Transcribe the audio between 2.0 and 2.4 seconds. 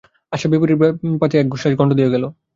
গেল।